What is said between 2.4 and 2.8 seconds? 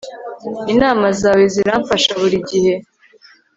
gihe